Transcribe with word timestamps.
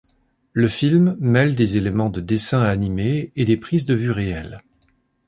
Le 0.53 0.67
film 0.67 1.15
mêle 1.19 1.53
des 1.53 1.77
éléments 1.77 2.09
de 2.09 2.21
dessin 2.21 2.63
animé 2.63 3.31
et 3.35 3.45
des 3.45 3.55
prises 3.55 3.85
de 3.85 3.93
vue 3.93 4.09
réelles. 4.09 4.59